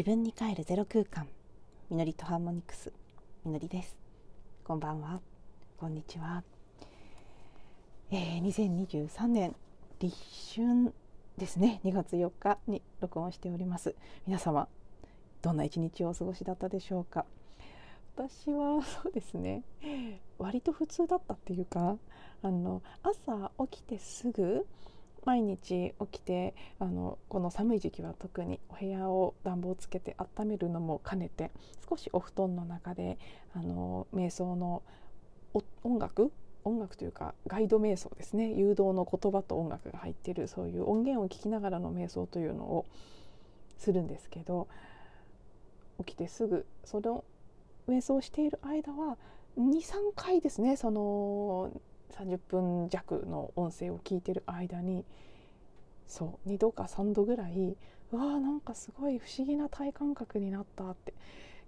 [0.00, 1.28] 自分に帰るゼロ空間。
[1.90, 2.90] みのりとハーモニクス。
[3.44, 3.98] みのりです。
[4.64, 5.20] こんばんは。
[5.76, 6.42] こんにちは、
[8.10, 9.54] えー、2023年
[9.98, 10.16] 立
[10.56, 10.94] 春
[11.36, 11.82] ですね。
[11.84, 13.94] 2月4日に録音しております。
[14.26, 14.68] 皆様
[15.42, 17.26] どんな一日をお過ごしだったでしょうか。
[18.16, 19.64] 私はそうですね。
[20.38, 21.98] 割と普通だったっていうか
[22.42, 24.66] あの朝起きてすぐ
[25.24, 31.50] 毎日起きてあのこの寒い時期は特にお部屋を暖房つけて温めるのも兼ねて
[31.88, 33.18] 少しお布団の中で
[33.54, 34.82] あの瞑想の
[35.82, 36.32] 音楽？
[36.62, 38.52] 音楽というかガイド瞑想ですね。
[38.52, 42.86] 誘導の言葉と音楽が入っているそういう音源を聞きながらの瞑想というのを
[43.78, 44.68] するんですけど
[46.04, 47.24] 起きてすぐその
[47.88, 49.16] 瞑想している間は
[49.58, 50.76] 23回ですね。
[50.76, 51.72] その
[52.10, 55.04] 30分弱の音声を聞いてる間に
[56.06, 57.76] そう2度か3度ぐらい
[58.12, 61.14] うわーなんかすごい不思議な体感覚になったって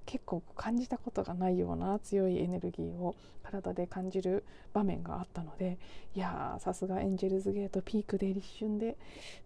[0.04, 5.78] 結構感じたことがないような強いエネルギーを体で感じる場面があったので
[6.14, 8.96] いやさすがエンジェルズゲートピークで立春で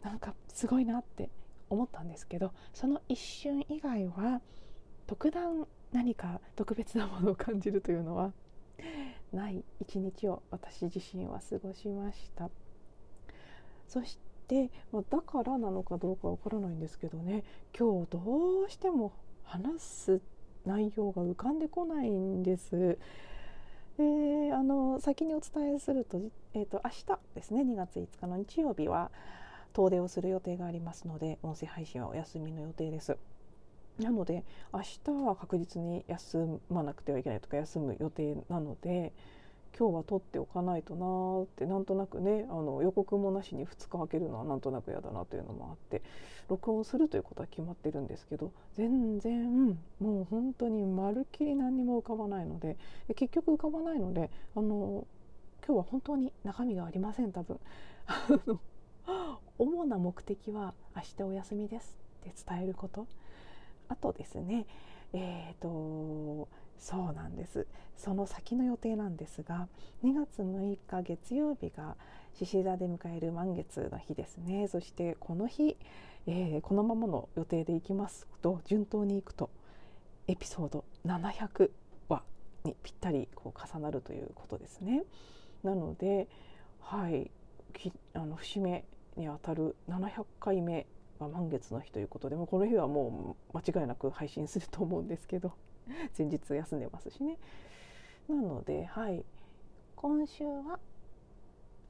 [0.03, 1.29] なんかすごいなって
[1.69, 4.41] 思ったんですけどその一瞬以外は
[5.07, 8.33] 特段何か特別なものを感じるというのは
[9.37, 12.51] ない一日を私自身は過ごしました。
[13.87, 14.70] そして
[15.11, 17.45] だからなのかどうかわからないんですけどね。
[17.78, 19.12] 今日どうしても
[19.45, 20.20] 話す
[20.65, 22.98] 内容が浮かんでこないんです。
[23.98, 26.21] であの先にお伝えすると,、
[26.53, 27.62] えーと、明日ですね。
[27.62, 29.11] 2月5日の日曜日は
[29.73, 33.19] 遠出をする予定がありますので音声配信はお休みの予定です。
[33.99, 39.13] なので明日は確実に休まなくてはいけないとか休む予定なので
[39.79, 46.03] 今日は取っておかないとなーってなんとなくねあの予告もなしに2日空けるのはなんとなく嫌だなというのもあって
[46.49, 52.79] 録音するということは決まってるんですけど全然もう本当にまるっきり何にも浮かばないので
[53.17, 55.06] 結局浮かばないのであの
[55.67, 57.59] 今日は本当に中身がありません多分。
[59.59, 63.06] 主な目的は明日お休みですって伝えること
[63.89, 64.67] あとですね。
[65.13, 66.49] えーと、
[66.79, 67.67] そうなんです。
[67.97, 69.69] その先の予定なんですが
[70.05, 71.97] 2月6日月曜日が
[72.35, 74.69] 獅子座で迎える満月の日ですね。
[74.69, 75.77] そしてこの日、
[76.27, 79.51] えー、このままの予定でいきますと順当にいくと
[80.29, 81.71] エピソード700
[82.09, 82.23] 話
[82.65, 85.05] にぴったりこう重なるということですね。
[85.63, 86.29] なので、
[86.81, 87.31] はい、
[88.13, 88.85] あの節目
[89.17, 90.87] にあたる700回目
[91.19, 95.53] まあ、満月の日ということでもこの日はもう間違いなく配信すると思うんですけど
[96.16, 97.38] 前日休んでますしね。
[98.28, 99.25] なのではい。
[99.94, 100.78] 今週は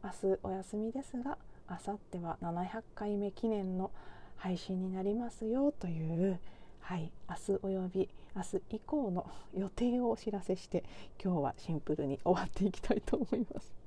[0.05, 3.91] 明日お休みですがあさっては700回目記念の
[4.37, 6.39] 配信になりますよという
[6.81, 7.11] はい。
[7.29, 10.85] 明日および明日以降の予定をお知らせして
[11.23, 13.86] 今日はシンプルに終わっていきたいと思います。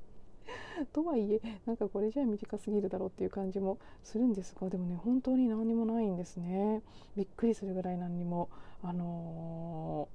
[0.94, 6.82] とはいえなんかこれじゃ短すぎるだろうっていう感じもするんですがでもね本当に何にもないんですね。
[7.16, 8.50] びっくりするぐらい何にも
[8.82, 10.08] あの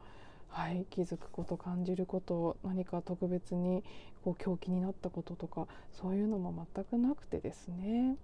[0.50, 3.84] ー、はい気づくこと感じること何か特別に
[4.24, 8.16] こう狂気になったこととかそういうのも全くなくてですね。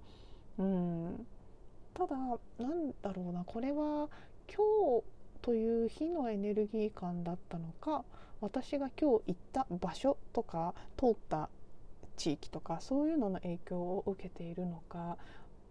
[0.58, 1.26] うん。
[1.94, 4.08] ただなんだろうなこれは
[4.48, 5.04] 今日
[5.42, 8.04] という日のエネルギー感だったのか
[8.40, 11.50] 私が今日行った場所とか通った
[12.20, 15.16] 地域とかそういうのの影響を受けているのか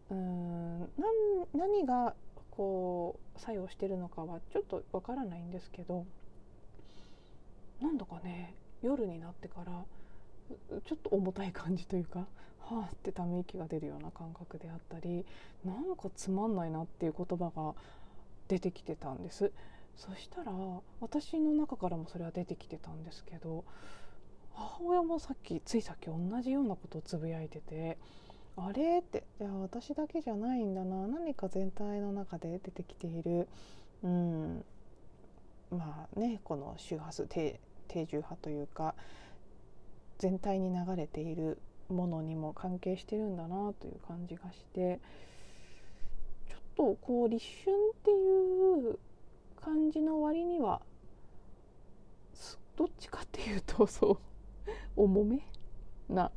[0.09, 0.89] うん
[1.53, 2.15] 何が
[2.49, 6.07] こう作用してるのかはちょっとわからないんですけど
[7.79, 9.71] なんだかね夜になってから
[10.83, 12.25] ちょっと重たい感じというか
[12.59, 15.27] はあってため息が出るような感覚であったり
[15.63, 17.75] なんかつまんないなっていう言葉が
[18.47, 19.51] 出てきてたんです。
[19.95, 20.51] そしたら
[21.01, 23.65] 私の中からもそれは出てきてたんですけど
[24.59, 27.97] 母親もさっきついさっき同じようなことをつぶやいてて
[28.57, 33.47] あれっていや私だけじゃないんだな何か全体の中で出てきている、
[34.03, 34.65] うん、
[35.71, 38.95] まあねこの周波数低低重波というか
[40.17, 41.57] 全体に流れている
[41.87, 44.99] ものにも関係してるんだなという感じがして
[46.49, 48.99] ちょっとこう立春っていう
[49.61, 50.81] 感じの割には
[52.79, 54.28] どっちかっていうとそう
[54.95, 55.39] 重め
[56.09, 56.31] な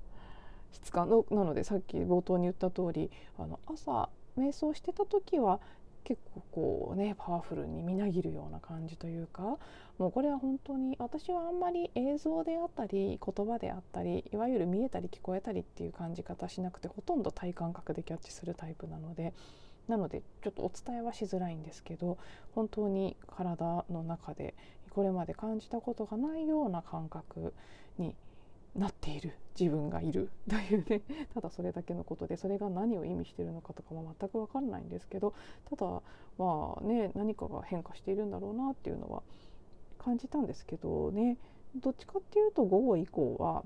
[0.73, 4.09] 質感のなのでさっき冒頭に言った通りあの朝
[4.39, 5.61] 瞑想してた時は
[6.05, 9.57] 結構こうねパワフルにみなぎるような感じというか
[9.99, 19.33] もうこれは本当に私はあんまり映像であったり言葉であったりいわゆる見えたり聞こえたりっていう感じ方しなくてほとんど体感覚でキャッチするタイプなので
[19.89, 22.19] なのでちょっとお伝えはしづらいんですけど
[22.55, 24.55] 本当に体の中で
[24.91, 27.55] これまで感じたことがないような感覚
[27.99, 28.15] に
[28.77, 31.03] なっている自分がいるというね。
[31.35, 35.35] ただそれだけのことでそれが何を意味しているのかとかも全く分からないんですけど
[35.69, 36.03] ただ
[36.39, 39.23] まあね何かが変化しているんだろうなっていうのは
[39.99, 41.39] 感じたんですけどね。
[41.75, 43.65] どっちかっていうと午後以降は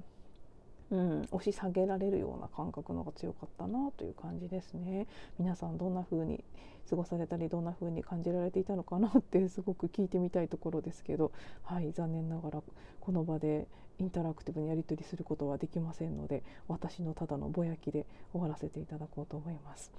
[0.91, 5.09] うん、押し下げられるような感覚のが強かったなという感じですね。
[5.39, 6.45] 皆さんどんな風に
[6.89, 11.33] 過ごされたりどんな風に感じられていたのかなってすごく聞いてみたいところですけど
[11.65, 12.63] はい残念ながら
[13.01, 13.67] この場で
[13.99, 19.93] インタラクティブにやり取りすることはできませんので私のただのぼやきで終わらせていただこうと思います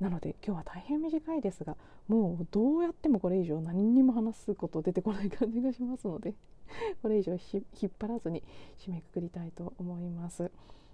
[0.00, 6.34] なので今日は大変短いですがもうどうやってもこれ以上何にも話すこと出てこない感じがしますので
[7.02, 8.42] これ以上引っ張らずに
[8.78, 10.50] 締めくくりたいと思います。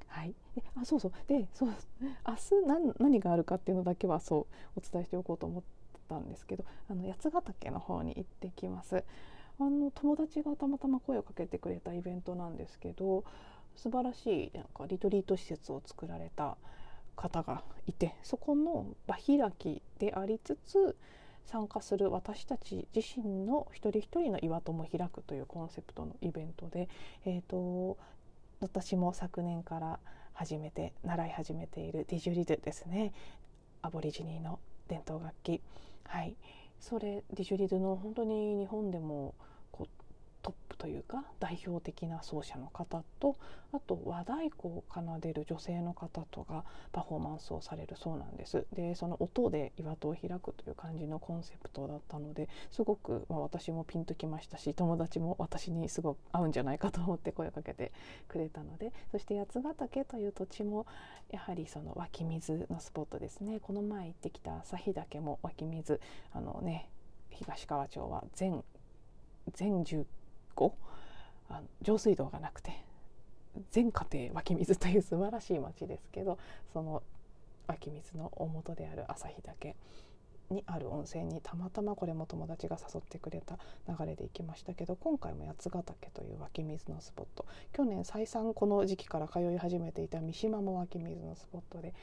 [0.07, 1.75] はい、であそうそうでそう
[2.27, 4.47] 明日何何があるかっていうのだけはそ
[4.77, 5.63] うお伝えしておこうと思っ
[6.09, 9.05] たんですけどあの八ヶ岳の方に行ってきます。
[9.61, 13.25] あの友達がたまたま声をかけてくれたイベントなんですけど
[13.77, 16.57] 素晴らしいなんかリトリート施設を作られた
[17.17, 20.97] 方がいてそこの場開きでありつつ
[21.47, 26.89] 参加する私たち自身の一人一人の岩友開くというコンセプトのイベントで、
[27.27, 27.99] えーと、
[28.61, 29.99] 私も昨年から
[30.33, 33.13] 始めて習い始めているディジュリドですね。
[33.83, 34.59] アボリジニーの
[34.89, 35.61] 伝統楽器。
[36.05, 36.35] はい。
[36.87, 39.35] それディジュリドゥの本当に日本でも
[40.85, 43.39] というか代表的な奏者の方と
[43.73, 48.67] あと和太鼓を奏でる女性の方とがパフォーマンスをされるそうなんです。
[48.75, 57.91] でその音で岩戸を開くという感じのコンセプトだったのですごく、まあ、私もピンときましたし友達も私にすごく合うんじゃないかと思って声をかけて
[58.29, 60.85] くれたのでそして八ヶ岳という土地も
[61.31, 63.59] やはりその湧き水のスポットですね。
[63.59, 65.99] この前行ってきた旭岳も湧き水。
[66.35, 66.91] あのね
[67.31, 68.63] 東川町は全
[69.55, 70.05] 全10
[70.55, 70.77] 個
[71.49, 72.85] あの上水道がなくて
[73.71, 76.39] 全家庭湧き水という素晴らしい町ですけど
[76.73, 77.03] その
[77.67, 79.77] 湧き水の大元である旭岳
[80.51, 83.59] にある温泉にたまたまこれも友達が誘ってくれた
[83.89, 87.47] 流れで行きましたけど今回も八ヶ岳という湧き水のスポット。
[87.73, 91.95] 去年再三この時期から通い始めていた三島も湧き水のスポットで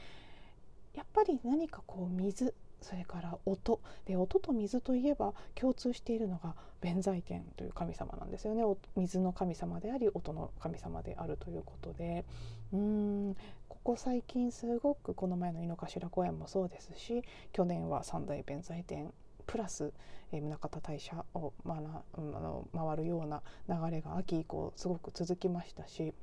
[0.94, 8.62] やっぱり何かこう水それから音で音と水といえば共通しているのが弁財天という神様なんですよね。
[8.96, 12.24] 水の神様であり音の神様であるということで。
[12.72, 13.36] うん。
[13.68, 19.12] ここ最近すごくこの前の井の頭公園もそうですし去年は三大弁財天
[19.46, 19.92] プラス、
[20.30, 26.14] えー、宗像大社を、まあ、あの回るような流れが秋以降すごく続きましたし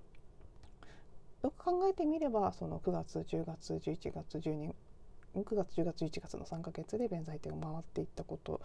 [1.44, 4.74] よく考えてみればその9月10月11月12
[5.36, 8.62] 9月10月11月の3ヶ月で弁財天を回っていったこと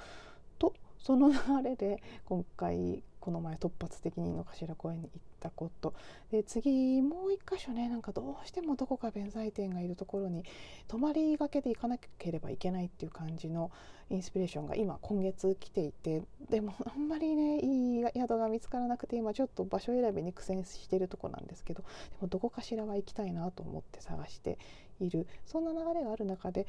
[0.59, 5.95] とその流れで今回この前突発的に井の頭公園に行ったこと。
[6.31, 10.45] で次もう一箇所ねなんかどうしてもどこか弁財天がいるところに
[10.89, 13.71] 泊まりがけで行かなければいけないっていう感じの
[14.11, 21.89] インスピレーションが今今月来ていてでも あんまりねいい宿が見つからなくて今ちょっと場所選びに苦戦してるとこなんですけどで
[22.21, 24.59] もどこかしらは行きたいなと思って探して
[25.01, 25.27] いる。
[25.47, 26.67] そんな流れがある中で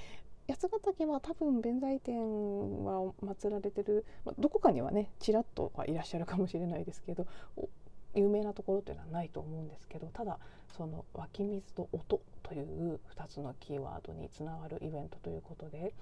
[0.48, 2.20] 八ヶ岳は多分弁財天
[2.84, 7.26] は祀られてる、まあ、どこかにはねちらっとはいらっしゃるかもしれないですけど
[8.14, 10.38] 有名なところっていうのはないと思うんですけどただ
[10.78, 15.94] その湧き水と音という2つのキーワードにつながるイベントということで、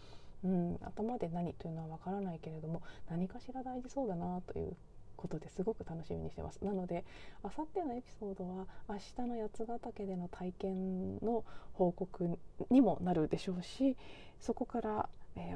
[0.44, 4.76] うん、頭で何というのは分からないけれども何かしら大事そうだなという
[5.24, 6.60] ことですごく楽しみにしてます。
[6.64, 7.06] なので
[7.44, 12.38] あさってのエピソードは明日の八ヶ岳での体験の報告
[12.70, 13.96] にもなるでしょうし
[14.42, 15.10] そこから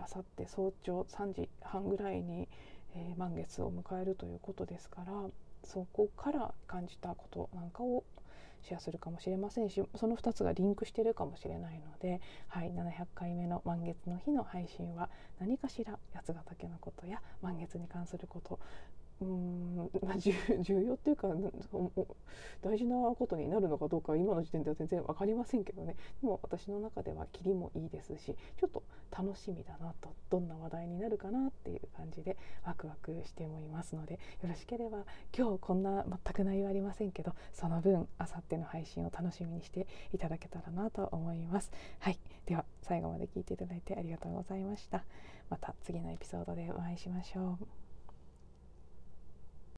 [0.04, 2.48] あさって早朝3時半ぐらいに、
[2.96, 5.14] えー、満月を迎えるということですから
[5.64, 8.04] そこから感じたことなんかを
[8.64, 15.10] シェアするかもしれませんしその2つがリンクしてるかもしれないので、はい、700回目の満月の日の配信は
[15.40, 18.60] 何かしら八ヶ岳のことや満月に関すること
[19.20, 20.18] うんまあ、
[20.62, 21.28] 重要っていうか
[22.62, 34.20] 大事なことになるのかどうか今の時点では全然分かりませんけどねでも私の中ではキリもいいですしちょっと楽しみだなとどんな話題になるかなっていう感じでワクワクしてもいますのでよ
[34.50, 35.04] ろしければ
[35.36, 41.72] 今日こんな全く内容ありませんけどその分あさっての配信を楽しみにしていただけたらなと思います。
[42.00, 45.04] はい、では最後まで聞いていただいてありがとうございました。
[45.50, 47.87] また次のエピソードでお会いしましょう。